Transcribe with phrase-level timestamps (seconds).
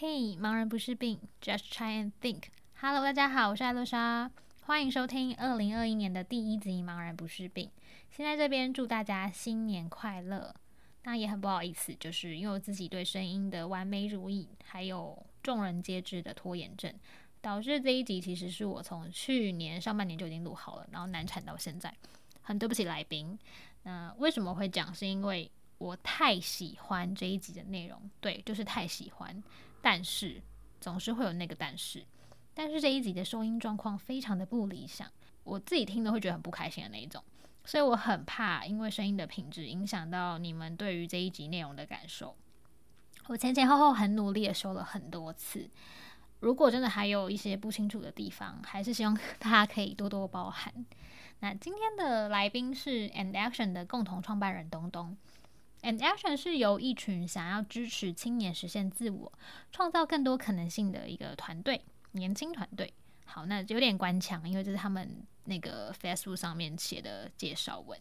[0.00, 2.44] 嘿，盲人不是病，Just try and think。
[2.80, 7.66] Hello，大家好，我是艾洛莎，欢迎收听二零二一年的第一集《盲人不是病》。
[8.08, 10.54] 先在这边祝大家新年快乐。
[11.02, 16.94] 那也很不好意思，就是因为我自己对声音的完美主义，还有众人皆知的拖延症，
[17.40, 21.92] 导致这一集其实是我从去年上半年就已经录好了，然后难产到现在。
[22.42, 23.36] 很对不起来宾。
[23.82, 24.94] 那为什么会讲？
[24.94, 29.42] 是因为我太喜欢这一集的内容，对，就是太喜欢。
[29.80, 30.42] 但是
[30.80, 32.04] 总是会有那个但是，
[32.54, 35.10] 但是这一集的收音状况非常的不理想，
[35.44, 37.22] 我自己听了会觉得很不开心的那一种，
[37.64, 42.36] 所以我很怕因为声音的品质影响到你们对于这一集内容的感受。
[43.28, 45.68] 我前前后后很努力的收了很多次，
[46.40, 50.72] 如果真的还有一些不清楚的地方，还是希望大家可以多多包涵。
[51.40, 55.16] 那今天的来宾是 And Action 的共同创办人东东。
[55.88, 59.32] And Action 是由一群想要支持青年实现自我、
[59.72, 62.92] 创造更多可能性的一个团队，年轻团队。
[63.24, 67.98] 好，那有点官腔，因为这是他们那个 Facebook 上面写的介绍文。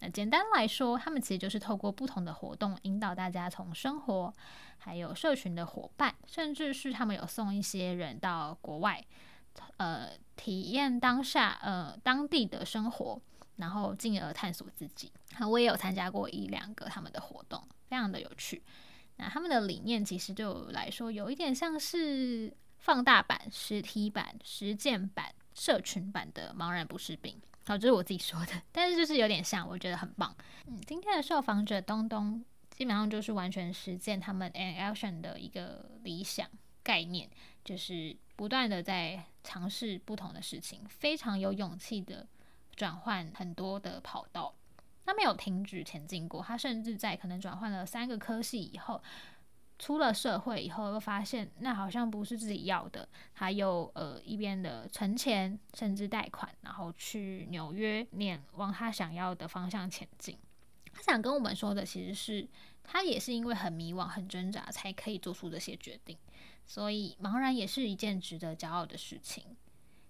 [0.00, 4.34] 那简单来说，他们其实就是透过不同的活动，引导大家从生活、
[4.76, 9.02] 还有社群的伙伴，甚至是他们有送一些人到国外，
[9.78, 13.18] 呃，体验当下呃当地的生活。
[13.56, 15.12] 然后进而探索自己。
[15.48, 18.62] 我也有参加过一两个他们的活动，非常的有趣。
[19.16, 27.40] 那他们的理念其实对我来说有一点像是放大版、实体版、实践版、社群版的“茫然不是病”。
[27.66, 30.34] 好，这是我自己说的，但是就是有点像，我觉得很棒。
[30.66, 36.48] 嗯，今天的受访者东东基本上就是完全实践他们 And Action 的一个理想
[36.82, 37.30] 概念，
[37.64, 42.26] 就是不断的在尝试不同的事情，非常有勇气的。
[42.74, 44.54] 转换很多的跑道，
[45.04, 46.42] 他没有停止前进过。
[46.42, 49.02] 他甚至在可能转换了三个科系以后，
[49.78, 53.08] 出了社会以后，又发现那好像不是自己要的。
[53.34, 60.38] 他又呃一边的存钱，甚至贷款，然后去纽约念，往他想要的方向前进。
[60.92, 62.46] 他想跟我们说的，其实是
[62.84, 66.16] 他也是因为很迷惘、很挣扎，才可以做出这些决定。
[66.64, 69.44] 所以，茫然也是一件值得骄傲的事情。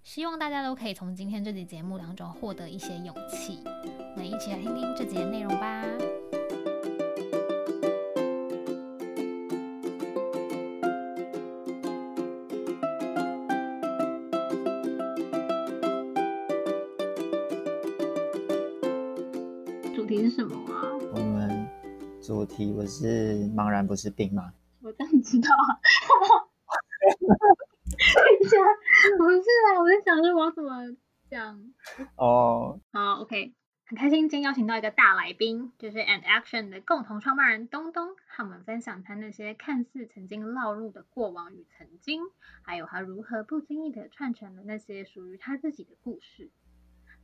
[0.05, 3.63] 希望大家都可以从今天这集节目当中获得一些勇气。
[3.65, 5.85] 我们一起来听听这集的内容吧。
[19.95, 20.83] 主题是什么啊？
[21.15, 21.65] 我们
[22.21, 24.53] 主题不是茫然不是病吗？
[24.83, 25.79] 我当然知道啊。
[29.19, 29.95] 不是啊，我在
[30.37, 30.95] 我怎么
[31.31, 31.59] 讲
[32.17, 32.79] 哦。
[32.79, 32.81] Oh.
[32.93, 33.55] 好，OK，
[33.87, 42.21] 很开心今天邀请到一个大来宾，就是 And Action 的共同创办人东东，和我们分享他那些看似曾经落入的过往与曾经，
[42.63, 46.51] 还有他如何不经意的串成了那些属于他自己的故事。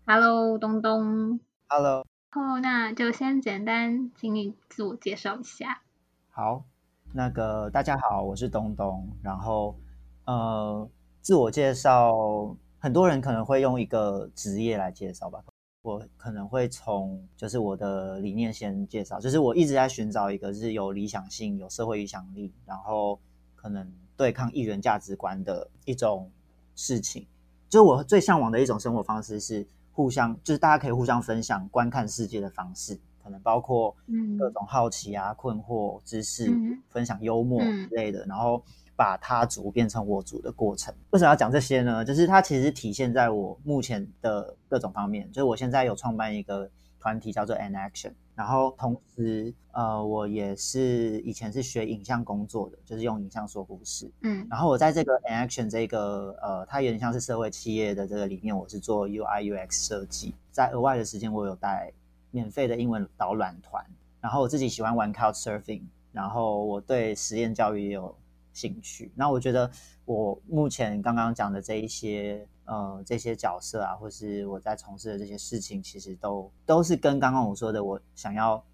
[0.06, 1.40] Hello，东东。
[1.68, 2.06] Hello。
[2.32, 5.82] 哦，那就先简单请你自我介绍一下。
[6.30, 6.64] 好，
[7.12, 9.78] 那个大家好，我是东东，然后
[10.24, 10.88] 呃。
[11.20, 15.42] 自我介绍，很多人可能会用一个职业来介绍吧。
[15.82, 23.18] 我可能会从就是我的理念先介绍，就是我一直在寻找一个是有理想性、有社会影响力，然后
[23.54, 26.30] 可能对抗一元价值观的一种
[26.74, 27.26] 事情。
[27.68, 33.94] 就是我最向往的一种生活方式是互相，就是大家可以互相分享观看世界的方式，可能包括
[34.38, 36.52] 各种好奇啊、困惑、知识、
[36.88, 38.62] 分享幽默之类的，然后。
[38.98, 42.04] 把他族变成我族的过程，为什么要讲这些呢？
[42.04, 45.30] 就是它其实体现在我目前的各种方面。
[45.30, 54.10] 就是我现在有创办一个团体叫做 And Action，然后同时呃，我也是以前是学影像工作的，就是用影像说故事。
[54.22, 60.34] 嗯，然后我在这个 And Action 这个呃，它有点像是社会企业的这个里面，我是做 UI UX 设计。
[60.50, 61.92] 在额外的时间，我有带
[62.32, 63.86] 免费的英文导览团。
[64.20, 68.12] 然后我自己喜欢玩 Couchsurfing，然后我对实验教育也有
[68.58, 69.12] 兴趣。
[69.14, 69.70] 那我觉得
[70.04, 78.64] 我目前刚刚讲的这一些呃这些角色啊，或是我在从事的这些事情，其实都都是跟刚刚我说的我想要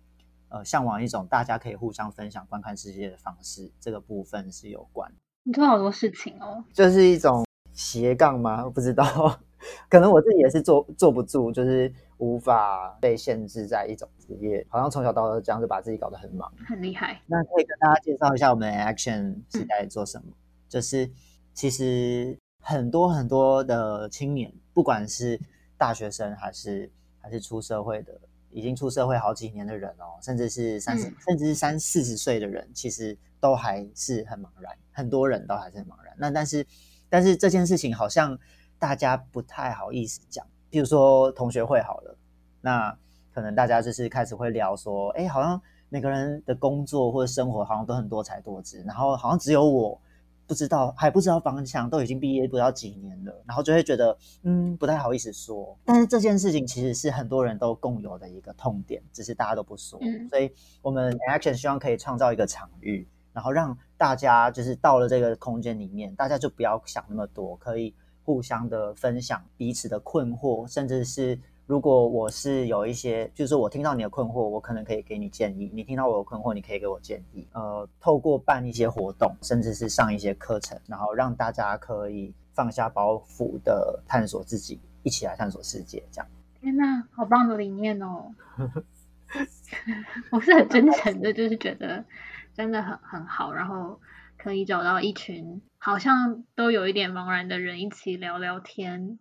[0.49, 5.13] 呃向往一种大家可以互相分享观看世界的方式这个部分是有关。
[5.43, 7.45] 你做好多事情哦，就是一种
[7.75, 8.65] 斜杠吗？
[8.65, 9.05] 我不知道，
[9.91, 11.93] 可能我自己也是坐坐不住，就是。
[12.19, 17.21] 无法被限制在一种职业，好像从小到大这样就把自己搞得很忙，很厉害。
[17.27, 20.25] 那可以跟大家介绍一下我们 Action 是在做什么？
[20.29, 20.35] 嗯、
[20.69, 21.11] 就是
[21.53, 25.41] 其实很多很多的青年，不管是
[25.77, 26.91] 大学生还是
[27.21, 28.19] 还是出社会的，
[28.51, 36.15] 已经出社会好几年的人哦，甚至是三十、嗯、甚至是三四十岁的人，其实都还是很茫然，很多人都还是很茫然。
[36.17, 36.65] 那但是
[37.11, 38.39] 但是这件事情好像
[38.79, 42.19] 大家不太好意思讲，譬如说同学会好了，
[42.61, 42.99] 那
[43.33, 50.01] 可能大家就是开始会聊说，哎，好像每个人的工作或者生活好像都很多才多姿，然后好像只有我。
[50.47, 55.75] 不知道，还不知道方向，都已经毕业不知道几年了，然后就会觉得，嗯，不太好意思说。
[55.87, 59.99] 但是这件事情其实是很多人都共有的一个痛点，只是大家都不说。
[60.03, 67.95] 嗯，所以我们 Action 希望可以创造一个场域，然后让大家就是到了这个空间里面，大家就不要想那么多，可以
[68.25, 71.39] 互相的分享彼此的困惑，甚至是。
[71.67, 77.49] 如果我是有一些，就是我听到你的困惑，我可能可以给你建议；你听到我的困惑，你可以给我建议。
[77.55, 86.05] 呃，透过办一些活动，甚至是上一些课程，然后让大家可以放下包袱的探索自己，一起来探索世界。
[86.13, 86.31] 这样。
[86.61, 88.31] 天哪，好棒的理念哦！
[90.33, 92.05] 我是很真诚的，就是觉得
[92.53, 93.99] 真的很很好，然后
[94.45, 99.19] 可以找到一群好像都有一点茫然的人，一起聊聊天。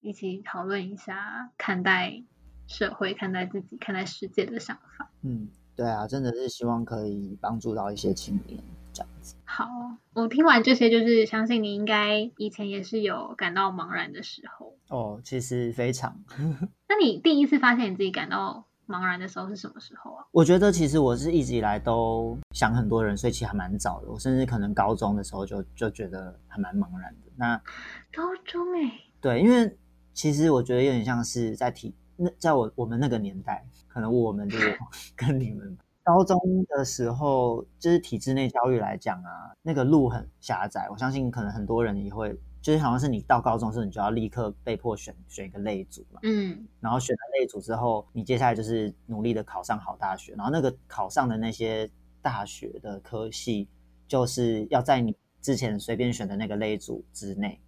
[0.00, 2.24] 一起讨论一下看待
[2.66, 5.10] 社会、看待自己、看待世界的想法。
[5.22, 8.60] 嗯，对啊，真的是希望可以帮助到一些青年
[8.92, 9.36] 这样子。
[9.44, 9.68] 好，
[10.14, 14.76] 我听完这些，就是相信你应该以前也是有感到茫然的时候。
[14.88, 16.20] 哦，其实非常。
[16.88, 20.24] 那你第一次发现你自己感到茫然的时候是什么时候啊？
[20.32, 24.10] 我觉得其实我是一直以来都想很多人，所以其实还蛮早的。
[24.10, 27.32] 我甚至可能高中的时候就就觉得还蛮茫然的。
[27.36, 27.56] 那
[28.14, 29.76] 高中哎、欸，对，因为。
[30.16, 34.78] 其实我觉得有点像是在体那，在我我们那个年代，可能我们就是
[35.14, 36.38] 跟你们高中
[36.70, 40.88] 的时候，就是体制内教育来讲啊，那个路很狭窄。
[40.90, 42.34] 我相信可能很多人也会，
[42.66, 51.88] 就是好像是你到高中的时候，你就要立刻被迫选选一个类组嘛，嗯，然后选了类组之后，你接下来就是努力的考上好大学，然后那个考上的那些
[52.20, 53.68] 大学的科系，
[54.08, 57.60] 就是要在你之前随便选的那个类组之内，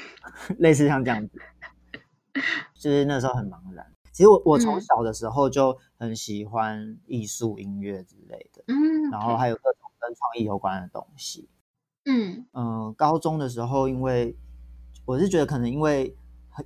[0.56, 1.38] 类似像这样子。
[2.72, 3.86] 就是那时候很茫然。
[4.10, 11.46] 其实我我从小的时候就很喜欢艺术、音乐之类的，嗯，然后还有各种跟创意有关的东西，
[12.06, 12.94] 嗯嗯、呃。
[12.96, 14.34] 高中的时候，因为
[15.06, 16.14] 我是觉得可能因为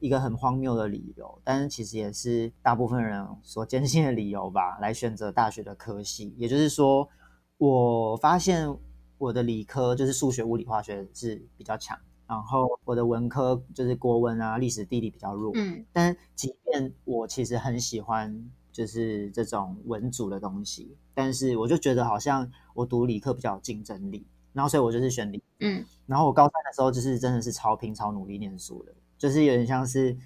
[0.00, 6.34] 一个很荒谬的理由，但是其实也是大部分人所坚信的理由吧，来选择大学的科系。
[6.38, 7.08] 也就是说，
[7.58, 8.74] 我发现
[9.18, 11.98] 我的理科就是数学、物理、化学是比较强。
[12.26, 30.16] 然后我的文科就是国文啊、历史、地理比较弱，嗯，但即便我其实很喜欢就是这种文组的东西，但是我就觉得好像我读理科比较有竞争力，然后所以我就是选理，嗯，然后我高三的时候就是真的是超拼、超努力念书的，就是有点像是，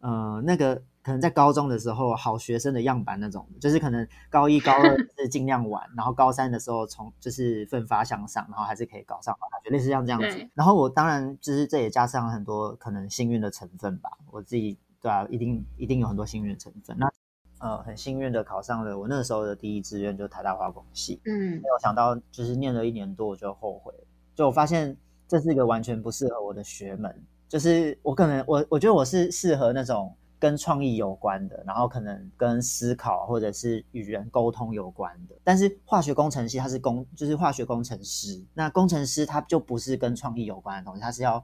[0.00, 0.82] 呃，那个。
[1.04, 10.48] 可能在高中的时候，好学生的样板那种，就是可能高一、高二是尽量玩， 然后高三的时候从就是奋发向上，然后还是可以搞上好大学，类似像这样子。
[10.54, 16.96] 然后我当然就是这也加上很多可能幸运的成分吧，我自己对啊，一定一定有很多幸运的成分。
[16.98, 17.06] 那
[17.64, 21.20] 呃，很幸运的考上了我那时候的第一志愿，就台大化工系。
[21.24, 23.92] 嗯，没有想到就是念了一年多我就后悔，
[24.34, 24.96] 就我发现
[25.26, 30.14] 这是一个完全不适合我的学门，就是我可能我我觉得我是适合那种。
[30.36, 35.34] 跟创意有关的，然后可能跟思考或者是与人沟通有关的。
[35.42, 38.44] 但是化学工程系它是工，就是化学工程师。
[38.52, 41.42] 那工程师他就不是跟创意有关的东西，他是要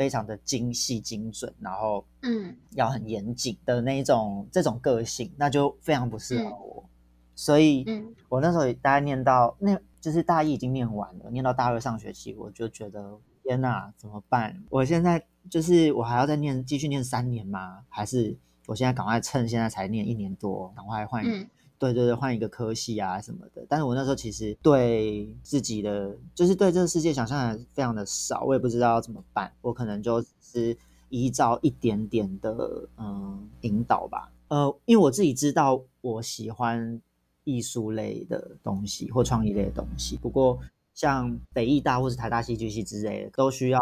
[0.00, 6.82] 非常的精细精准，然后嗯，要很严谨的那一种这种个性，那就非常不适合我。
[6.86, 6.88] 嗯、
[7.34, 7.84] 所以，
[8.30, 14.64] 我那时候大概念到那，就是大一已经念完了，念到大二上学期，我就觉得天哪，怎么办？
[14.70, 15.22] 我现在。
[15.48, 17.82] 就是我还要再念，继续念三年吗？
[17.88, 21.24] 还是我现在赶快趁现在才念一年多，赶快换？
[21.26, 21.48] 嗯、
[21.80, 23.64] 对对对，换一个科系啊什么的。
[23.66, 29.50] 但是我那时候其实对自己的，就是对这个世界想象还非常的少，我也不知道要怎么办。
[29.62, 30.76] 我可能就是
[31.08, 34.30] 依照一点点的嗯引导吧。
[34.48, 37.00] 呃，因为我自己知道我喜欢
[37.44, 40.18] 艺术类的东西或创意类的东西。
[40.18, 40.58] 不过
[40.92, 43.80] 像北艺大或是台大戏剧系之类的，都需要。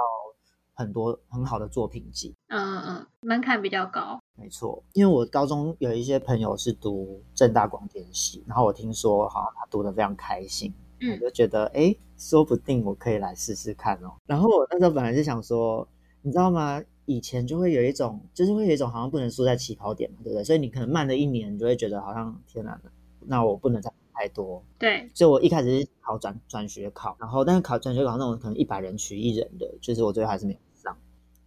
[0.79, 4.81] 很多很好的作品集，嗯嗯，门槛比较高，没错。
[4.93, 14.15] 因为我高中有一些朋友是读正大广电系，然后我听说好像他读的非常开心，嗯，我就觉得哎，说不定我可以来试试看哦。
[14.25, 15.87] 然后我那时候本来是想说，
[16.23, 16.81] 你知道吗？
[17.07, 20.45] 以前就会有一种，就是会有一种好像不能输在起跑点嘛，对不对？
[20.45, 22.81] 所以你可能慢了一年，你就会觉得好像天哪，
[23.27, 23.93] 那我不能再。
[24.21, 30.68] 太多，对，所以我一开始是考转转学考，然后但是考转学考那种可能一百人取一人的，就是我最后还是没有上，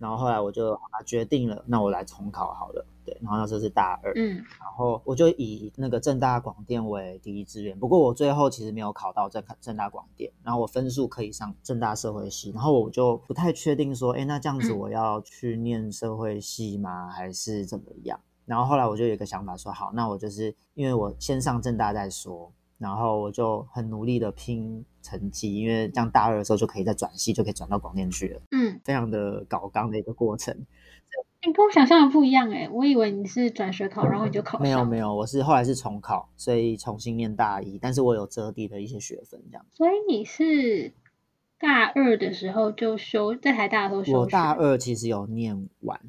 [0.01, 3.15] 然后后来我就决定了，那我来重考好了，对。
[3.22, 17.08] 然后那时候是大二，嗯，然后我就以那个正大广电为第一志愿，不过我最后其实没有考到正正大广电，然后我分数可以上正大社会系，然后我就不太确定说，哎，那这样子我要去念社会系吗？
[17.10, 18.20] 还是怎么样？
[18.46, 22.51] 然后后来我就有一个想法说，好，那我就是因为我先上正大再说。
[22.77, 28.41] 然后我就很努力的拼成绩，因为这样大二的时候就可以再转系，就可以转到广电去了。
[28.51, 30.65] 嗯，非常的搞刚的一个过程。
[31.43, 34.62] 你跟我想象的不一样哎，我以为你是转学考，然后你就考上。
[34.62, 39.65] 没有没有，我是后来是重考，所以重新念大一，但是我有折抵的一些学分这样。
[39.72, 40.93] 所以你是
[41.60, 44.20] 大二的时候就休，在台大的时候休。
[44.20, 46.00] 我大二其实有念完，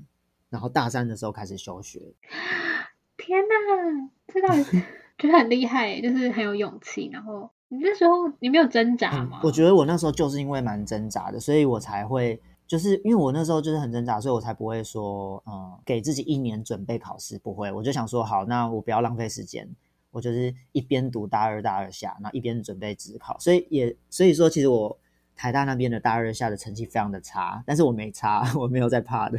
[0.51, 2.13] 然后大三的时候开始休学。
[3.17, 4.83] 天哪，这到底是？
[5.19, 7.09] 觉得很厉害，就是很有勇气。
[7.13, 9.39] 然后你那时候你没有挣扎吗？
[9.39, 17.73] 嗯，我觉得我那时候就是因为蛮挣扎的，所以我才会就是因为我那时候就是很挣扎，所以我才不会说嗯，给自己一年准备考试，不会。
[17.73, 19.67] 我就想说好，那我不要浪费时间，
[20.11, 23.39] 我就是一边读大二大二下，然后一边准备指考。
[23.39, 24.99] 所以也所以说，其实我
[25.35, 29.39] 台大那边的大二下的成绩非常的差，但是我没差，我没有在怕的。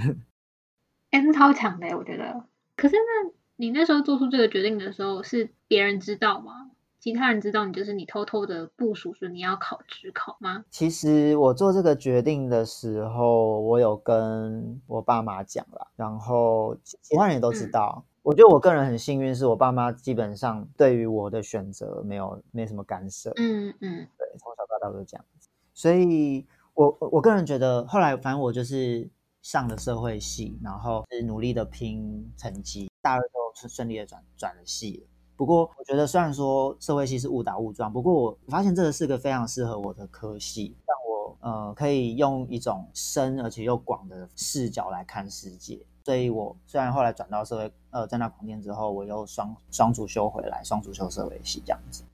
[1.11, 2.45] 哎，是超强的，我觉得。
[2.75, 3.31] 可是那。
[3.55, 6.71] 你那时候做出这个决定的时候，是别人知道吗？
[7.03, 10.63] 其他人知道你就是你偷偷的部署说你要考职考吗？
[10.69, 18.05] 其实我做这个决定的时候，我有跟我爸妈讲了，然后其他人也都知道。
[18.05, 23.33] 嗯、我觉得我个人很幸运，是我爸妈基本上对于我的选择没有没什么干涉。
[23.35, 25.49] 嗯嗯，对，从小到大都是这样子。
[25.73, 29.09] 所以我我个人觉得，后来反正我就是
[29.41, 33.43] 上了社会系，然后是努力的拼成绩，大二之后。
[33.55, 35.05] 是顺利的转转了系，
[35.43, 45.85] 不过我觉得虽然说社会系是误打误撞，不过我发现这个是个非常适合我的科系，让我呃可以用一种深而且又广的视角来看世界。
[46.05, 52.05] 所以我虽然后来转到社会呃政大广电之后，我又双双主修回来，双主修社会系这样子。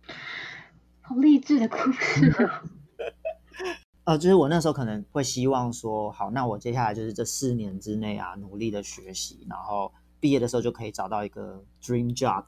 [1.02, 2.50] 好励志的故事哦！
[4.06, 9.92] 呃，就是我那时候可能会希望说，好，那我接下来就是这四年之内啊，努力的学习，然后。
[10.22, 12.44] 毕业的时候就可以找到一个 dream job，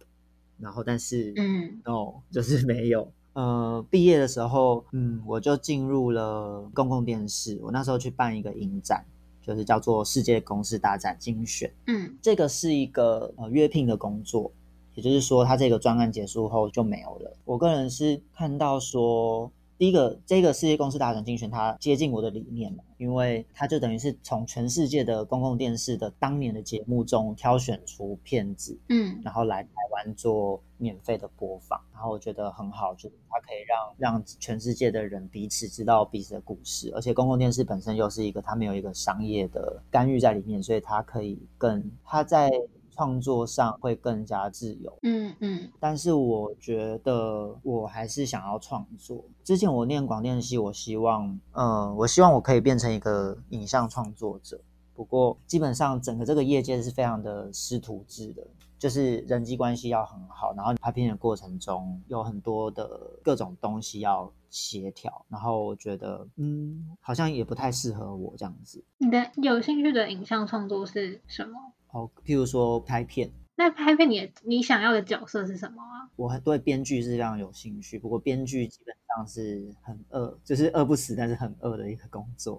[0.61, 3.11] 然后但是嗯，no， 就是没有。
[3.33, 7.57] 呃，毕业的时候，嗯，我就进入了公共电视。
[7.61, 9.05] 我那时候去办一个影展，
[9.41, 11.69] 就是叫做《世界公司大展精选》。
[11.87, 14.51] 嗯，这个是一个呃约聘的工作，
[14.95, 17.35] 也就是说，他这个专案结束后就没有了。
[17.45, 19.51] 我个人是看到说。
[19.81, 42.51] 第一个，这个世界公司大展精选，它接近我的理念嘛，因为它就等于是从全世界的公共电视的当年的节目中挑选出片子，嗯，然后来台湾做免费的播放，然后我觉得很好，就是它可以让让全世界的人彼此知道彼此的故事，而且公共电视本身又是一个它没有一个商业的干预在里面，所以它可以更它在。
[43.01, 49.25] 创作上会更加自由，嗯嗯，但是我觉得我还是想要创作。
[49.43, 54.61] 之前我念广电系，我希望，嗯，我希望我可以变成一个影像创作者。
[54.93, 58.45] 不过基本上整个这个业界是非常的师徒制的，
[58.77, 68.83] 就是人际关系要很好，然后拍片的过程中有很多的各种东西要协调，然后我觉得，嗯，好像也不太适合我这样子。
[68.99, 71.57] 你的有兴趣的影像创作是什么？
[71.91, 76.09] 哦，譬如说拍片，那拍片你你想要的角色是什么啊？
[76.15, 82.57] 我对编剧是非常有兴趣，不过编剧基本上是很饿，就是饿不死，但是很饿的一个工作。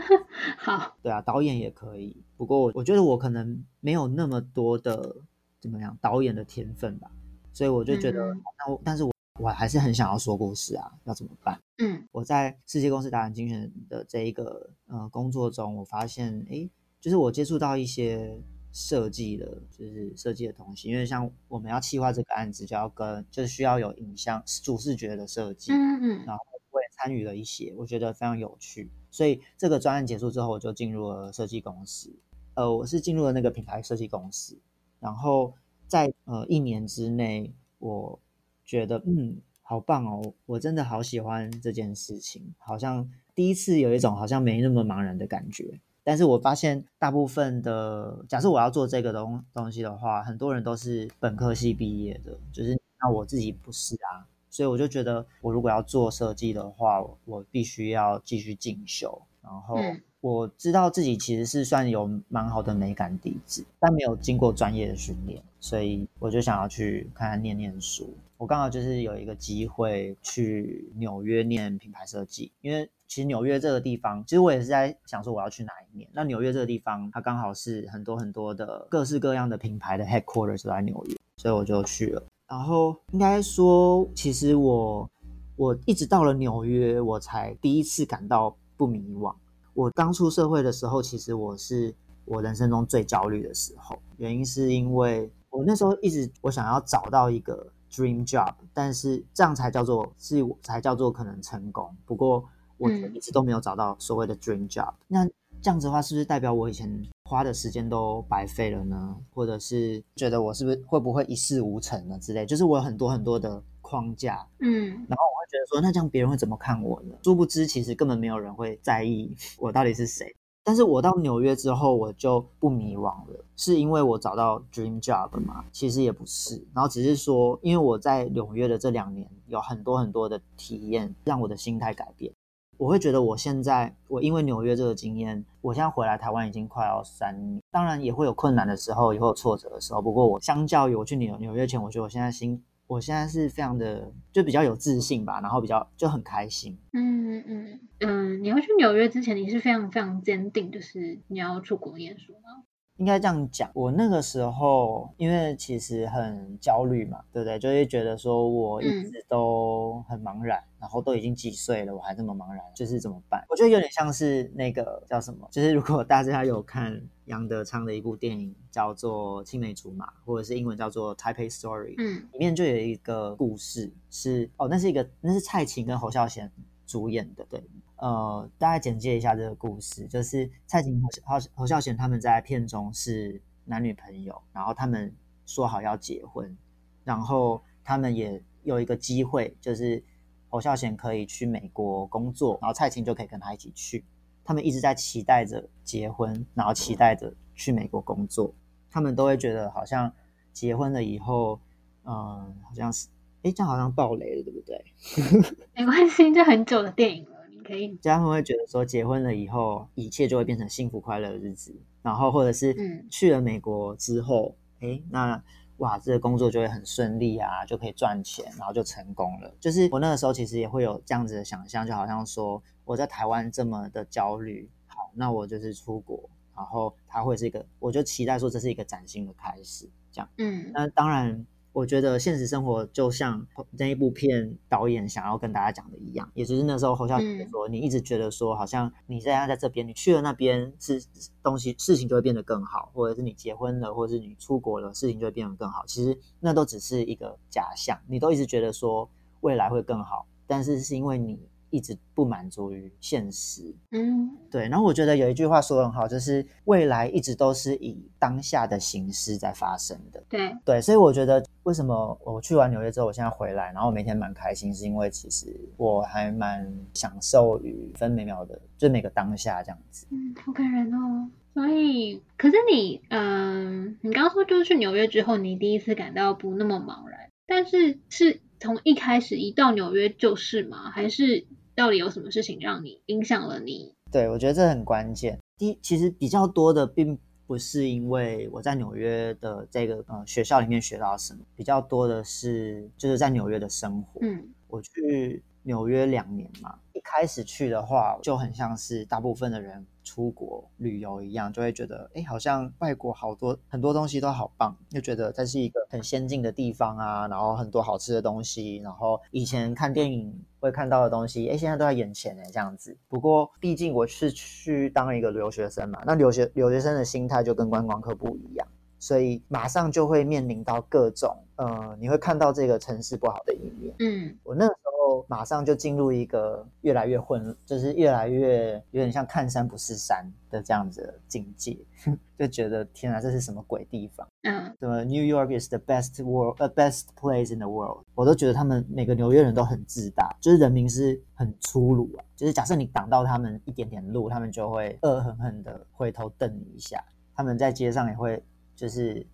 [0.58, 5.16] 好，对啊，导演也可以，不过我我觉得我可能没有那么多的
[5.60, 7.10] 怎么样导演的天分吧，
[7.52, 11.60] 所以我就觉得，嗯、那我但是我我还是很想要说故事啊，要怎么办？
[11.78, 16.68] 嗯，我在世界公司达人精选的这一个呃工作中，我发现，哎，
[17.00, 18.36] 就是我接触到一些。
[18.74, 32.12] 设计的，就是设计的东西，因为像我们要企划这个案子，就要跟就是需要有影像主视觉的设计，嗯嗯，然后我也参与了一些，我觉得非常有趣，所以这个专案结束之后，我就进入了设计公司，
[32.54, 34.58] 呃，我是进入了那个品牌设计公司，
[34.98, 35.54] 然后
[35.86, 38.18] 在呃一年之内，我
[38.64, 45.80] 觉得嗯，好棒哦，我真的好喜欢这件事情，好像第一次有一种好像没那么茫然的感觉。
[46.04, 59.20] 但是我发现，大部分的假设我要做这个东东西的话，很多人都是本科系毕业的，就是那我自己不是啊，所以我就觉得，我如果要做设计的话，我必须要继续进修。
[59.42, 59.78] 然后
[60.20, 68.14] 我知道自己其实是算有蛮好的美感底子，但没有经过专业的训练，所以我就想要去看看念念书。
[68.44, 76.06] 我刚好就是有一个机会去纽约念品牌设计，因为其实纽约这个地方，其实我也是在想说我要去哪一年。
[76.12, 82.22] 那纽约这个地方，它刚好是很多很多的各式各样的品牌的 headquarters 都在纽约，所以我就去了。
[82.46, 85.08] 然后应该说，其实我
[85.56, 89.34] 我一直到了纽约，我才第一次感到不迷惘。
[89.72, 91.94] 我刚出社会的时候，其实我是
[92.26, 101.94] 我人生中最焦虑的时候，原因是因为我那时候一直我想要找到一个 dream job，但是这样才叫做是才叫做可能成功。
[102.04, 102.44] 不过
[102.76, 104.96] 我一直都没有找到所谓的 dream job，嗯。
[105.08, 105.28] 那
[105.62, 109.16] 这样子的话，是不是代表我以前花的时间都白费了呢？
[109.32, 112.44] 或者是觉得我是不是会不会一事无成呢之类？
[112.44, 117.14] 就是我有很多很多的框架，嗯，然后我会觉得说，那这样别人会怎么看我呢？
[117.22, 120.34] 殊不知，其实根本没有人会在意我到底是谁。
[120.66, 125.62] 但是我到纽约之后，我就不迷惘了，是因为我找到 dream job 吗？
[125.70, 132.32] 其实也不是，然后只是说，因为我在纽约的这两年有很多很多的体验，让我的心态改变。
[132.78, 140.00] 我会觉得，我现在我因为纽约这个经验，我现在回来台湾已经快要三年，当然也会有困难的时候，也会有挫折的时候。
[140.00, 142.60] 不过我相较于我去纽纽约前，我觉得我现在心，
[142.94, 146.78] 我现在是非常的就比较有自信吧，然后比较就很开心。
[146.92, 152.62] 嗯嗯嗯，你要去纽约之前，你是非常非常坚定，就是你要出国念书吗？
[152.98, 157.58] 应该这样讲，我那个时候因为其实很焦虑嘛，对不对？
[157.58, 163.44] 就会觉得说我一直都很茫然，嗯、然后都已经几岁了，我还这么茫然，就是怎么办？
[163.48, 176.52] 我觉得有点像是那个叫什么，就是如果大家有看杨德昌的一部电影叫做《青梅竹马》，或者是英文叫做《Taipei Story》，嗯，里面就有一个故事是哦，那是一个那是蔡琴跟侯孝贤
[176.86, 177.64] 主演的，对。
[178.04, 185.10] 呃，大概简介一下这个故事，就是蔡琴和侯侯孝贤他们在片中是男女朋友，然后他们
[185.46, 186.54] 说好要结婚，
[187.02, 190.04] 然后他们也有一个机会，就是
[190.50, 194.04] 侯孝贤可以去美国工作，然后蔡琴就可以跟他一起去。
[194.44, 198.52] 他们一直在期待着结婚，然后期待着去美国工作。
[198.90, 200.12] 他们都会觉得好像
[200.52, 201.58] 结婚了以后，
[202.02, 203.08] 嗯、好像是，
[203.44, 204.84] 哎，这好像爆雷了，对不对？
[205.74, 207.26] 没关系，这很久的电影。
[207.64, 211.74] 可以，这样他们会觉得说，结婚了以后，一切就会变成幸福快乐的日子。
[212.02, 212.76] 然后，或者是
[213.10, 215.42] 去了美国之后，哎、嗯，那
[215.78, 219.52] 哇，这个工作就会很顺利啊，就可以赚钱，然后就成功了。
[219.58, 230.28] 就是我那个时候其实也会有这样子的想象，就好像说我在台湾这么的焦虑，好，那我就是出国，然后它会是一个，我就期待说这是一个崭新的开始，这样。
[230.38, 231.46] 嗯，那当然。
[231.74, 241.04] 我觉得现实生活就像那一部片导演想要跟大家讲的一样，也就是那时候侯孝贤说、嗯：“你一直觉得说，好像你现在在这边，你去了那边是
[241.42, 245.84] 东西事情就会变得更好，或者是你结婚了，或者是你出国了，事情就会变得更好。
[245.84, 249.10] 其实那都只是一个假象，你都一直觉得说
[249.40, 251.38] 未来会更好，但是是因为你。”
[251.74, 254.68] 一直不满足于现实，嗯，对。
[254.68, 260.22] 然后我觉得有一句话说得很好，就是未来一直都是以当下的形式在发生的。
[260.28, 270.06] 对对，所以我觉得为什么我去完纽约之后，我现在回来，然后每天蛮开心，是因为其实我还蛮享受于分每秒的，就每个当下这样子。
[270.12, 271.28] 嗯，好感人哦。
[271.54, 280.92] 所以，可是你，嗯、呃，你刚刚说就是去纽约之后，你第一次感到不那么茫然，但是是从一开始一到纽约就是吗？
[280.92, 281.46] 还是？
[281.74, 283.94] 到底有什么事情让你影响了你？
[284.10, 285.38] 对，我觉得这很关键。
[285.58, 294.20] 第一，其实比较多的并不是因为我在纽约的这个呃学校里面学到什么，比较多的是就是在纽约的生活。
[294.22, 299.86] 嗯，我去纽约两年嘛，一开始去的话就很像是大部分的人。
[300.06, 312.94] 出国旅游一样，就会觉得，哎，好像外国好多很多东西都好棒，就觉得这是一个很先进的地方啊，然后很多好吃的东西，然后以前看电影会看到的东西，哎，现在都在眼前哎，这样子。
[313.08, 323.94] 不过，毕竟我是去当一个留学生嘛，那留学留学生的心态就跟观光客不一样，所以马上就会面临到各种，呃，你会看到这个城市不好的一面。
[324.00, 324.80] 嗯，我那个时
[325.14, 325.24] 候。
[325.28, 331.76] 马上就进入一个越来越混，就是越来越有点像看山不是山的这样子的境界，
[332.38, 334.26] 就觉得天啊，这是什么鬼地方？
[334.42, 338.04] 嗯，什么 New York is the best world, the best place in the world？
[338.14, 347.02] 我都觉得他们每个纽约人都很自大，就是人民是很粗鲁啊，就是假设你挡到他们一点点路，他们就会恶狠狠的回头瞪你一下，
[347.34, 348.42] 他们在街上也会
[348.74, 349.26] 就是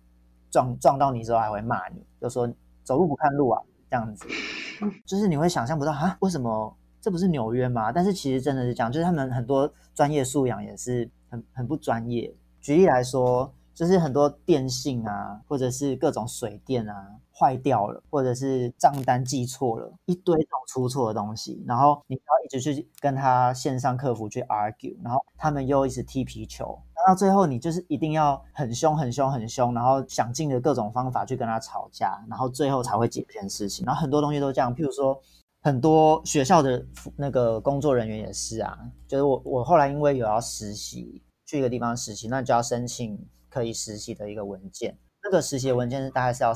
[0.49, 2.51] 撞撞到你之后还会骂你，就说
[2.83, 3.61] 走路不看路啊。
[3.91, 4.25] 这样子，
[5.05, 7.91] 就是你会想象不到啊，为什么这不是纽约吗？
[7.91, 12.33] 但是其实真的是这样，就是他们很多专业素养也是很很不专业。
[12.59, 16.93] 举例来说，就是很多电信啊，或者是各种水电啊、
[17.33, 33.85] 坏掉了，或者是账单记错了，一堆这种出错的东西，然后你要一直去跟他线上客服去 argue，然后他们又一直踢皮球，到最后你就是一定要很凶、很凶、很凶，然后想尽了各种方法去跟他吵架，然后最后才会解决事情。
[33.85, 35.19] 然后很多东西都这样，譬如说
[35.61, 36.85] 很多学校的
[37.15, 43.17] 那个工作人员也是啊，就是我我后来因为有要实习，去一个地方实习，那就要申请
[43.49, 44.97] 可以实习的一个文件。
[45.23, 46.53] 那个实习文件是大概是要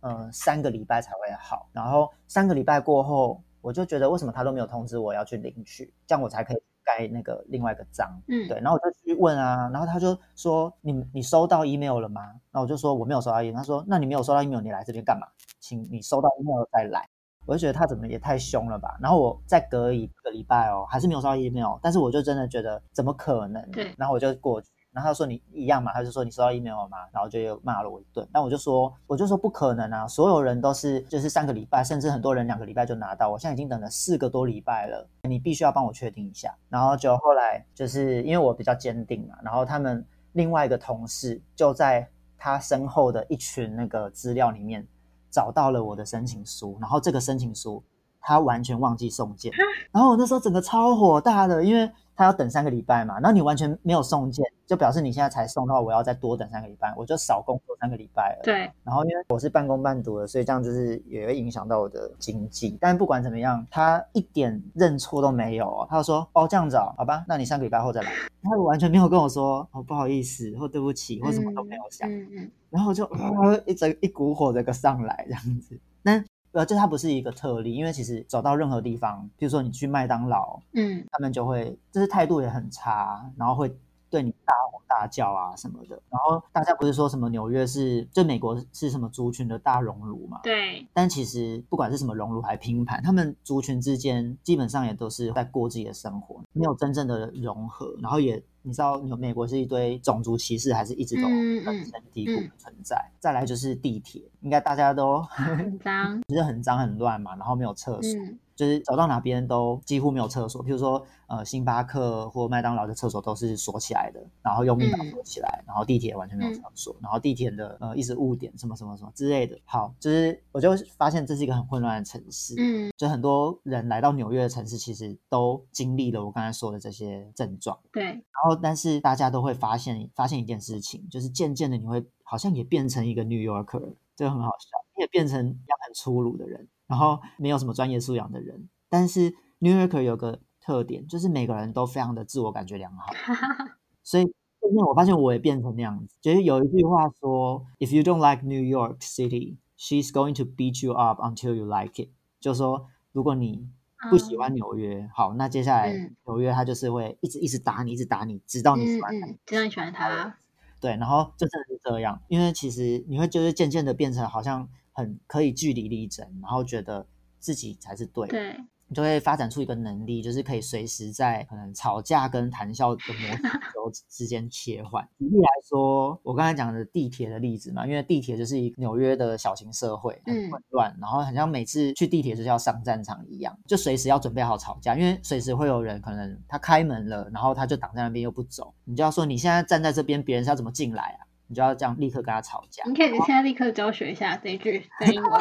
[0.00, 8.08] 嗯、三个礼拜才会好，然后三个礼拜过后，我就觉得为什么他都没有通知我要去领取，这样我才可以盖那个另外一个章。
[8.28, 12.22] 嗯，对，然后我就去问啊，然后他就说你你收到 email 了吗？
[12.22, 15.26] 然后我就说我没有收到 email，他说那你没有收到 email，你来这边干嘛？
[15.60, 17.06] 请你收到 email 再来。
[17.44, 18.96] 我就觉得他怎么也太凶了吧。
[19.00, 23.70] 然后我再隔一个礼拜哦，还是没有收到 email，但是我就真的觉得怎么可能？
[23.70, 24.68] 对，然后我就过去。
[24.96, 26.96] 然后他说你一样嘛，他就说你收到 email 了吗？
[27.12, 28.26] 然后就又骂了我一顿。
[28.32, 30.08] 那我就说，我就说不可能啊！
[30.08, 33.28] 所有人都是就是三个礼拜，甚至很多人两个礼拜就拿到。
[33.28, 36.56] 我现在已经等了四个多礼拜了，你必须要帮我确定一下。
[36.70, 44.86] 然后就后来就是因为我比较坚定嘛，然后他们另外一个同事就在他身后的一群那个资料里面
[45.30, 47.84] 找到了我的申请书，然后这个申请书
[48.26, 49.52] 他完全忘记送件。
[49.92, 51.90] 然后我那时候整个超火大的，因为。
[52.18, 58.40] 他要等三个礼拜嘛，然后你完全没有送件，就表示你现在才送的话，我要再多等三个礼拜，我就少工作三个礼拜了。
[58.42, 58.72] 对。
[58.82, 62.78] 然后因为我是半工半读的，所以这样就是也会影响到我的经济。
[62.80, 65.86] 但不管怎么样，他一点认错都没有哦。
[65.90, 68.10] 他就说：“哦，这样子哦，好吧，那你三个礼拜后再来。”
[68.42, 72.10] 他完全没有跟我说：“哦，不好意思，或对不起，或什么都没有讲。
[72.10, 72.50] 嗯”嗯嗯。
[72.70, 75.78] 然后就、呃、一整一股火这个上来这样子。
[76.00, 76.24] 那。
[76.56, 83.76] 呃，这它不是一个特例，因为其实走到任何地方，比如说你去麦当劳，嗯，他们就会，就是态度也很差，然后会
[84.08, 86.00] 对你大吼大叫啊什么的。
[86.08, 90.40] 然后大家不是说什么纽约是，就美国是什么族群的大熔炉嘛？
[90.42, 90.86] 对。
[90.94, 98.42] 但其实不管是什么熔炉还是拼盘，他们族群之间基本上也都是在过自己的生活，没有真正的融合，然后也。
[98.66, 101.22] 你知道，美国是一堆种族歧视，还是一直都
[101.64, 102.96] 根深蒂固的存在？
[102.96, 108.20] 嗯嗯、再来就是地铁，应该大家都很脏， 就是很脏很乱嘛，然后没有厕所。
[108.20, 119.56] 嗯就是走到哪边都几乎没有厕所，譬如说，呃，星巴克或麦当劳的厕所都是锁起来的，然后用密码锁起来，嗯、然后地铁完全没有厕所，嗯、然后地铁的呃一直误点什么什么什么之类的。
[119.66, 128.04] 好，就是我就发现这是一个很混乱的城市，嗯，就很多人来到纽约的城市，其实都经历了我刚才说的这些症状，对。
[128.04, 136.66] 然后，但是大家都会发现发现一件事情，就是渐渐的你会好像也变成一个 New Yorker，这个很好笑，你也变成一样很粗鲁的人。
[136.86, 143.12] 然后没有什么专业素养的人，但是 New Yorker 有个特点，就是每个人都非常的自我感觉良好，
[144.04, 144.24] 所以
[144.60, 146.14] 后面我发现我也变成那样子。
[146.20, 151.94] 就是有一句话说，If you don't like New York City, she's going to beat you up until you like
[152.02, 152.10] it。
[152.40, 153.68] 就是说，如果你
[154.10, 155.92] 不喜欢纽约，嗯、好，那接下来
[156.26, 160.36] 纽约它就是会一直一直打你，一直打你，直到你喜欢它，直到你喜欢它。
[160.80, 164.68] 对，然后就真的是这样，因为其实你会就是渐渐的变成好像。
[164.96, 167.06] 很可以据理力争，然后觉得
[167.38, 168.56] 自己才是对的，对，
[168.88, 175.06] 你就会发展出一个能力，就是可以随时在可能吵架跟谈笑的模式之 之间切换。
[175.18, 191.25] 举例来说，我刚才讲的地铁的例子嘛，因为地铁就是一个纽约的小型社会，很混乱，嗯、然后好像每次去地铁就是要上战场一样，就随时要准备好吵架，因为随时会有人可能他开门了，然后他就挡在那边又不走，你就要说你现在站在这边，别人是要怎么进来啊？
[191.48, 192.82] 你就要这样立刻跟他吵架。
[192.86, 195.32] 你可以现在立刻教学一下这一句 在英文。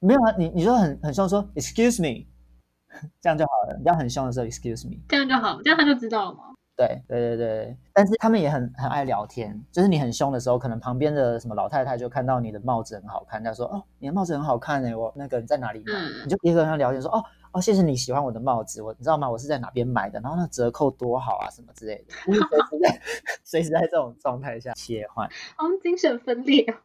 [0.00, 2.26] 没有啊，你你说很很凶说 excuse me，
[3.20, 3.76] 这样就好了。
[3.78, 6.42] 你要很凶的时候 excuse me，这样就好，这样他就知道了吗？
[6.76, 9.58] 对对对对，但是他们也很很爱聊天。
[9.72, 15.94] 就是你很凶的时候，可能旁边的什么老太太就看到你的帽子很好看，她说哦，你的帽子很好看哎，我那个你在哪里买？
[15.94, 17.24] 嗯、你就立刻跟他聊天说哦。
[17.56, 19.30] 哦，谢谢你喜欢我的帽子，我你知道吗？
[19.30, 22.14] 我是在哪边买的，然后那折扣多好啊，什么之类的。
[22.22, 22.40] 随时
[22.82, 23.00] 在，
[23.44, 25.26] 随时在这种状态下切换。
[25.56, 26.66] 我们精神分裂，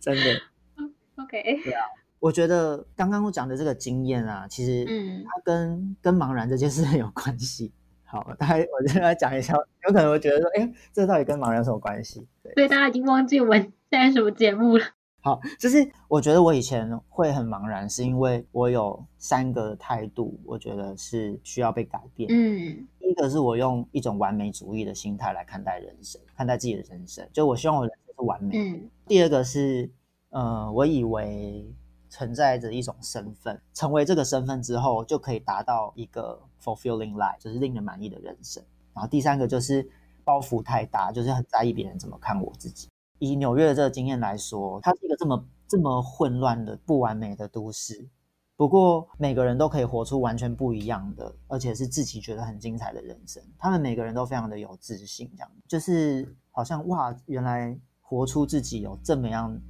[0.00, 0.22] 真的。
[1.16, 1.60] OK。
[1.64, 1.82] 对啊，
[2.20, 7.72] 我觉得刚刚我讲的这个经验啊，其实嗯，它跟、嗯、跟茫然这件事很有关系。
[8.04, 9.54] 好，大家我就来讲一下，
[9.88, 12.24] 有可能会觉得说，哎，这到底跟茫然有什么关系？
[12.44, 14.84] 对，所以大家已经忘记我们现在什么节目了。
[15.26, 22.28] 好，就是我觉得我以前会很茫然，是因为我有三个态度，我觉得是需要被改变。
[22.30, 28.56] 嗯，第一个是我用一种完美主义的心态来看待人生，看待自己的人生，就我希望我人生是完美。
[28.56, 29.90] 嗯，第二个是，
[30.30, 31.74] 呃，我以为
[32.08, 38.62] 存在着一种身份，成为这个身份之后，就可以达到一个 fulfilling life，就是令人满意的人生。
[38.94, 39.90] 然后第三个就是
[40.22, 42.88] 包袱太大，就是很在意别人怎么看我自己。
[43.18, 48.08] 以纽约的这个经验来说，它是一个这么这么混乱的不完美的都市。
[48.56, 53.42] 不过每个人都可以活出完全不一样的，而且是自己觉得很精彩的人生。
[53.58, 59.60] 他们每个人都非常的有自信，这样就是好像哇，原来活出自己有这么样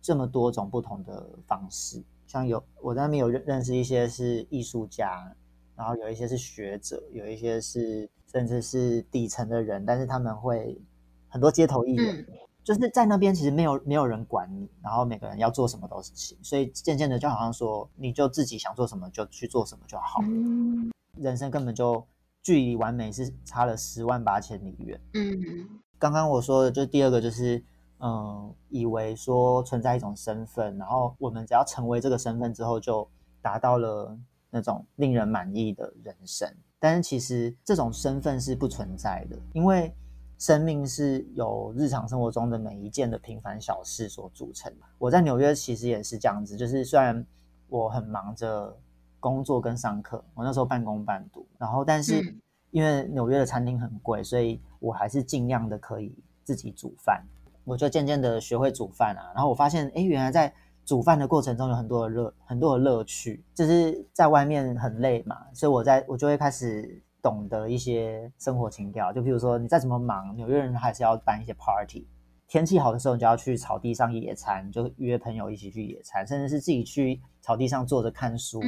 [0.00, 2.02] 这么多种不同的方式。
[2.26, 5.30] 像有我在那边有认认识一些是艺术家，
[5.76, 10.80] 然后有一些是学者，有一些是甚至是底层的人，但是他们会
[11.28, 12.26] 很多街头艺人。
[12.62, 20.28] 就是在那边，其实没有没有人管你，然后每个人要做什么都是行，所以渐渐的就好像说，你就自己想做什么就去做什么就好了。
[20.28, 22.06] 嗯，人生根本就
[22.42, 25.00] 距离完美是差了十万八千里远。
[25.14, 27.64] 嗯，刚刚我说的就第二个就是，
[27.98, 33.08] 嗯，以为说存在一种身份，然后我们只要成为这个身份之后，就
[33.40, 34.16] 达到了
[34.50, 36.48] 那种令人满意的人生。
[36.78, 39.92] 但是其实这种身份是不存在的，因为。
[40.40, 44.86] 生命是由日常生活中的每一件的平凡小事所组成的。
[44.96, 47.22] 我在纽约其实也是这样子，就是虽然
[47.68, 48.74] 我很忙着
[49.20, 52.34] 工作跟上课，我那时候半工半读，然后但是
[52.70, 57.22] 因为纽约的餐厅很贵，所以我还是尽量的可以自己煮饭。
[57.64, 60.50] 我就渐渐的学会煮饭啊，然后我发现，哎，原来在
[60.86, 63.44] 煮饭的过程中有很多的乐，很多的乐趣。
[63.54, 67.02] 就是在外面很累嘛，所以我在我就会开始。
[67.22, 72.06] 懂得一些生活情调，就比如说你再怎么忙，纽约人还是要办一些 party。
[72.48, 78.60] 天气好的时候，你就要去草地上野餐，就约朋友一起去野餐，甚至是自己去草地上坐着看书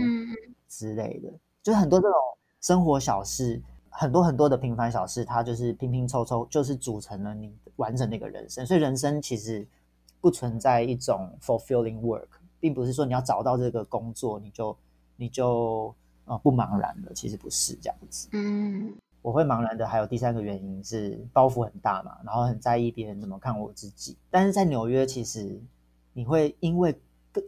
[0.69, 1.29] 之类的。
[1.63, 2.17] 就是很多这种
[2.61, 8.65] 生活小事，很多很多的平凡小事，它就是拼拼凑凑，就是组成了你完整的一个人生。
[8.65, 9.67] 所以人生其实
[10.21, 12.29] 不存在一种 fulfilling work，
[12.61, 14.77] 并不是说你要找到这个工作，你就
[15.17, 15.95] 你就。
[16.25, 18.29] 啊、哦，不茫然的，其实不是这样子。
[18.33, 24.17] 嗯，我会茫然的，还有第三个原因是包袱很大嘛，然后很在意别人怎么看我自己。
[24.31, 25.61] 但是在纽约，其实
[26.13, 26.95] 你会因为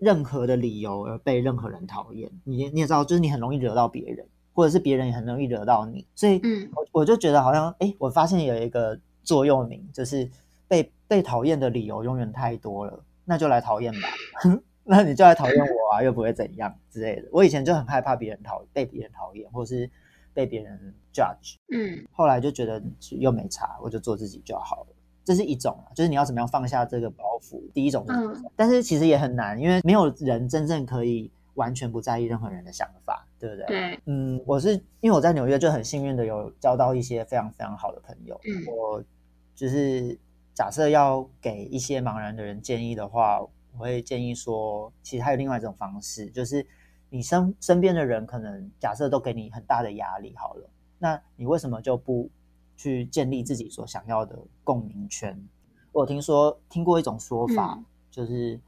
[0.01, 2.31] 任何的理由而被任何人讨厌。
[2.45, 6.07] 你你也知道，就是你很容易惹到别人，或者是别人也很容易惹到你。
[6.15, 10.29] 所以，嗯，我我就觉得好像，哎，我发现有一个座右铭，就是
[10.67, 14.09] 被被讨厌的理由永远太多了，那就来讨厌吧。
[14.87, 17.29] 那你就来讨厌我啊，又不会怎样之类的。
[17.33, 19.91] 我以前就很害怕别人讨被别人讨厌，或是
[20.35, 21.57] 被别人 judge。
[21.73, 24.89] 嗯，后来就觉得又没差，我就做自己就好了。
[25.25, 27.63] 这是一种，就是你要怎么样放下这个包袱。
[27.73, 33.65] 第一种，嗯，但是其实也很难，因为没有人真正可以完全不在意任何人的想法，对不对？
[33.67, 38.39] 对，嗯，我是因为我在纽约就很幸运的有交到一些非常非常好的朋友。
[38.45, 39.03] 嗯，我
[39.55, 40.19] 就是
[40.53, 43.41] 假设要给一些茫然的人建议的话。
[43.77, 46.67] 我会建议说，其实还有另外一种方式，就是
[47.11, 52.31] 你身身边的人可能假设都给你很大的压力，好了，那你为什么就不
[52.77, 55.37] 去建立自己所想要的共鸣圈？
[55.93, 58.61] 我有听说听过一种说法，嗯、就是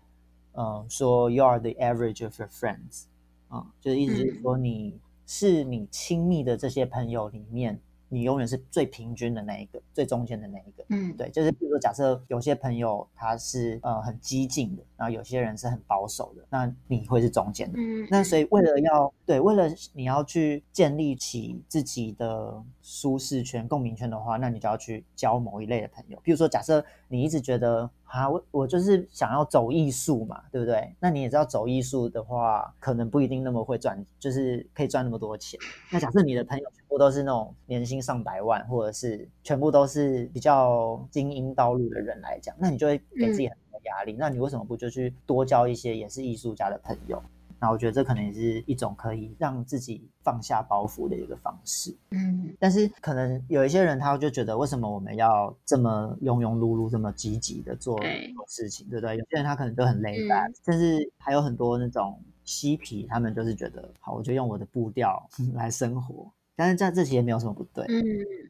[0.53, 3.05] 呃，说 You are the average of your friends，
[3.49, 7.81] 啊、嗯，就是意思是说你是你亲密的这些朋友里面。
[8.09, 10.85] 你永远是最平均的那一个，最中间的那一个。
[10.89, 17.79] 嗯，对，就是比如说，假设有些朋友他是呃很激进的，然后有些人是很保守的，那你会是中间的。
[17.79, 26.19] 嗯，那所以为了要对，为了你要去建立起自己的舒适圈、共鸣圈的话，那你就要去交某一类的朋友。
[26.23, 27.91] 比如说，假设你一直觉得。
[28.07, 30.95] 啊，我我就是想要走艺术嘛，对不对？
[31.01, 35.59] 那你也知道，走艺术的话，可能不一定那么会赚，就是可以赚那么多钱。
[35.91, 44.15] 那假设你的朋友全部都是那种年薪上百万，或者是全部都是比较精英道路的人来讲，那你就会给自己很多压力。
[44.15, 44.17] 嗯。
[44.19, 47.23] 那你为什么不就去多交一些也是艺术家的朋友？
[47.59, 51.95] 那我觉得这可能也是一种可以让自己放下包袱的一个方式。
[52.11, 57.99] 嗯，但是可能有一些人他就觉得，为什么我们要这么庸庸碌碌、这么积极的做
[58.47, 59.17] 事情，对不对？
[59.17, 66.31] 有些人他可能就很 back，甚至还有很多那种嬉皮，他们就是觉得，好，我就用我的步调 来生活。
[66.57, 67.85] 但是这这其实没有什么不对。
[67.89, 68.03] 嗯，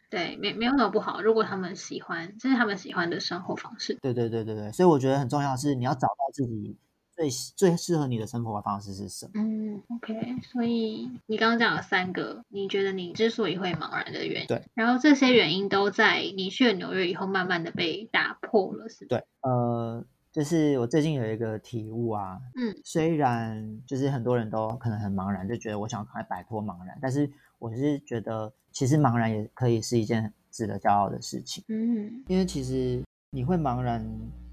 [0.09, 1.21] 对，没没有什么不好。
[1.21, 3.99] 如果他们喜欢，这是他们喜欢的生活方式。
[4.01, 6.77] 对对对对对，所以我觉得很重要的是你要找到自己。
[7.17, 9.31] 最最适合你的生活方式是什么？
[9.37, 20.05] 嗯，OK，所以你刚刚讲了三个，你觉得你之所以会茫然的原因，对，然后这些原因都在你去了纽约以后，慢慢的被打破了，是对，呃，
[20.37, 27.27] 就是我最近有一个体悟啊，嗯，虽然就是很多人都可能很茫然，就觉得我想赶快摆脱茫然，但是
[27.59, 34.07] 我是觉得其实茫然也可以是一件值得骄傲的事情，嗯，因为其实你会茫然，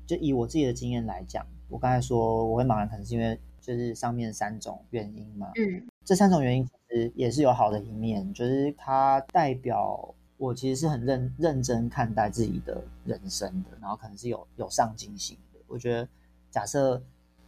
[0.07, 1.45] 就以我自己的经验来讲。
[1.67, 5.51] 我刚才说我会茫然，可能是因为就是上面三种原因嘛。
[5.55, 15.52] 嗯，这三种原因其实也是有好的一面，就是它代表我其实是很认认真看待自己的人生的，然后可能是有有上进心的。
[15.67, 16.07] 我觉得
[16.49, 17.01] 假设，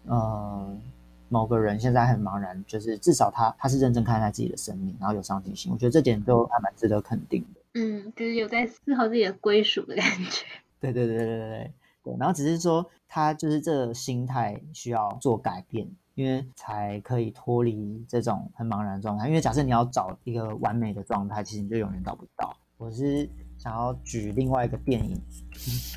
[0.06, 0.78] 呃，
[1.30, 5.72] 某个人现在很茫然，就是至少他他是认真看待自己的生命，然后有上进心。
[5.72, 7.62] 我觉得这点都还蛮值得肯定的。
[7.74, 10.46] 嗯，就是有在思考自己的归属的感觉。
[10.80, 11.72] 对对对对对对
[12.04, 12.16] 对。
[12.20, 15.88] 然后只是说他就是这个心态需要做改变。
[16.16, 19.28] 因为才可以脱离这种很茫然的状态。
[19.28, 22.56] 因为假设你要找一个完美的状态，其实你就永远找不到。
[22.78, 25.22] 我是想要举另外一个电影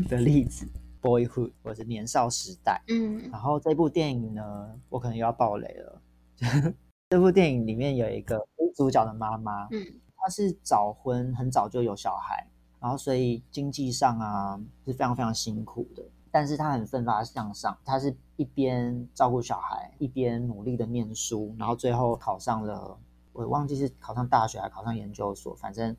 [0.08, 0.66] 的例子，
[1.00, 2.80] 《Boyhood》或者是《年少时代》。
[2.92, 6.02] 嗯，然后这部电影呢，我可能又要爆雷了。
[7.10, 8.38] 这部电影里面有一个
[8.76, 9.82] 主角的妈妈，嗯，
[10.16, 12.46] 她是早婚，很早就有小孩，
[12.80, 16.02] 然后所以经济上啊是非常非常辛苦的。
[16.30, 22.98] 但是她很奋发向上，她是一边照顾小孩，一边努力的念书，然后最后考上了，
[23.32, 25.96] 我忘记是考上大学还考上研究所，反正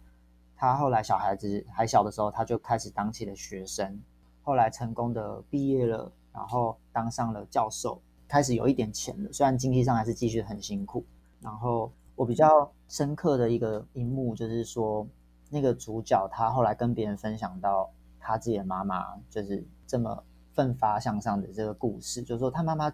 [0.55, 3.99] 他后来小孩子还小的时候，他就开始当起了学生，
[4.49, 11.05] 后来成功的毕业了，然后当上了教授，开始有一点钱了，虽然经济上还是继续很辛苦。
[11.39, 15.07] 然后我比较深刻的一个一幕就是说，
[15.51, 17.87] 那个主角他后来跟别人分享到
[18.19, 19.63] 他自己的妈妈就是。
[19.89, 22.93] 这么奋发向上的这个故事，就是说他妈妈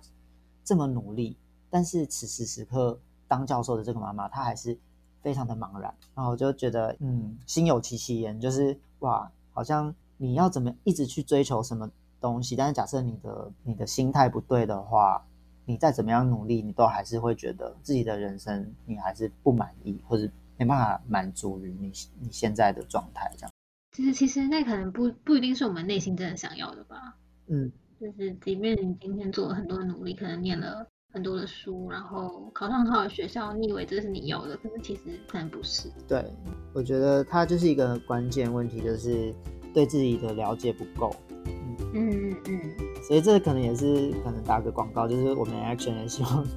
[0.63, 1.37] 这么努力，
[1.69, 4.79] 但是此时此刻当教授的这个妈妈，她还是
[5.21, 5.93] 非常的茫然。
[6.13, 15.25] 然后我就觉得，嗯，心有戚戚焉，就是哇，好像你要怎么一直去追求什么东西，但是假设你的你的心态不对的话，
[15.65, 23.51] 你再怎么样努力，你都还是会觉得自己的人生你还是不满意，或者没办法满足于你你现在的状态这样。
[23.91, 27.15] 其实，其实那可能不不一定是我们内心真的想要的吧。
[27.47, 35.89] 嗯，就是即便你今天做了很多努力，可能念了很多的书，然后考上很好的学校，你以为这是你要的，可是其实可能不是。
[36.07, 36.25] 对，
[36.73, 39.33] 我觉得它就是一个关键问题，就是
[39.75, 41.13] 对自己的了解不够。
[41.45, 42.61] 嗯嗯嗯。
[43.03, 46.47] 所以这可能也是可能打个广告，就是我们 Action 也希望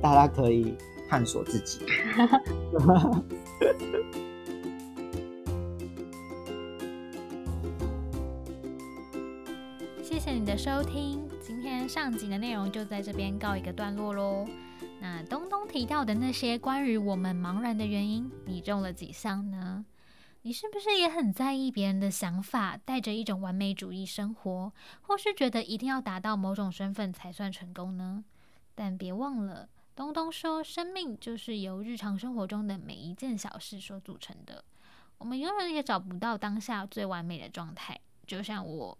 [0.00, 0.76] 大家可以
[1.08, 1.80] 探索自己。
[10.02, 14.46] 谢谢你的收听，今天上集的内容就在这边告一个段落喽。
[15.00, 19.84] 那东东提到的那些关于我们茫然的原因，你中了几项呢？
[20.46, 28.24] 你是不是也很在意别人的想法，带着一种完美主义生活，或是觉得一定要达到某种身份才算成功呢？
[28.72, 34.62] 但别忘了，东东说，生命就是由日常生活中的每一件小事所组成的。
[35.18, 38.96] 我们永远也找不到当下最完美的状态，就像我。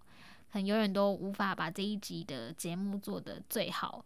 [0.48, 4.04] 很永远都无法把这一集的节目做得最好、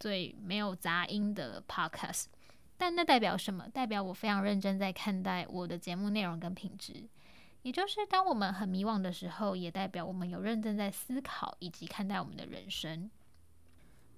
[0.00, 2.24] 最没有杂音的 podcast，
[2.78, 3.68] 但那代表什么？
[3.68, 7.06] 代表我非常认真在看待我的节目内容跟品质。
[7.62, 13.10] 也就是当我们很迷惘的时候，也代表我们有认真在思考以及看待我们的人生。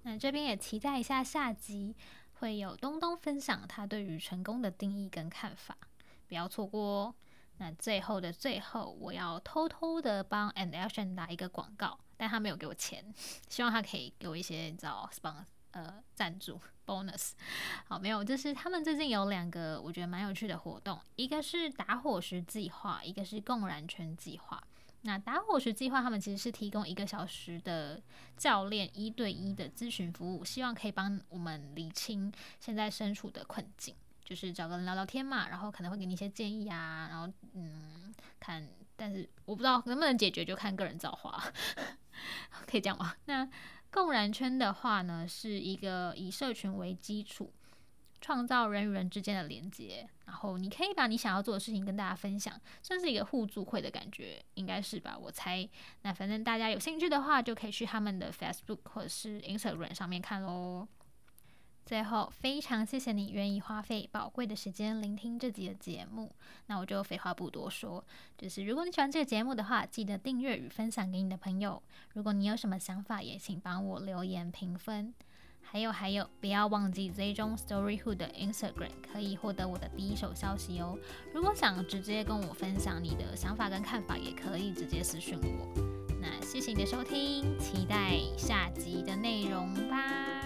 [0.03, 1.95] 那这边也期待一下下集
[2.35, 5.75] 会有东东分享他对于成功的定义跟看法，
[6.27, 7.15] 不要错过哦。
[7.57, 13.13] 那最后的最后，我要偷偷的帮 And Action 打一个广告，但他没有给我钱，
[13.49, 17.31] 希望他可以给我一些你知道 sponsor 呃赞助 bonus。
[17.85, 24.61] 好，没有，就是他们最近有两个我觉得蛮有趣的活动，一个是打火石计划，一个是共燃圈计划。
[25.03, 27.99] 那打火石计划他们其实是提供一个小时的
[28.37, 33.95] 教练一对一的咨询服务，希望可以帮我们理清现在身处的困境。
[34.23, 41.51] 就是找个人聊聊天嘛，然后可能会给你一些建议啊，然后嗯，看，但是我不知道能不能解决，就看个人造化，
[42.65, 43.13] 可以这样吗？
[43.25, 43.45] 那
[43.91, 47.51] 共燃圈的话呢，是一个以社群为基础，
[48.21, 55.17] 创造人与人之间的连接，然后你可以把你想要做的事情跟大家分享，算是一个互助会的感觉，应该是吧？
[55.17, 55.67] 我猜。
[56.03, 60.87] 那反正大家有兴趣的话，就可以去他们的 Facebook 或者是 Instagram 上面看喽。
[61.85, 66.31] 最后，非常谢谢你愿意花费宝贵的时间聆听这集的节目。
[66.67, 68.03] 那我就废话不多说，
[68.37, 71.81] 就是如果你喜欢这个节目的话，记得订阅与分享给你的朋友。
[72.13, 75.13] 如果你有什么想法，也请帮我留言评分。
[75.63, 80.97] 还有还有，不要忘记追踪 Storyhood 的 Instagram，可以获得我的第一手消息哦。
[81.33, 85.67] 如果想直接跟我分享你的想法跟看法，也可以直接私讯我。
[86.21, 90.40] 那谢谢你的收听，期待下集的内容吧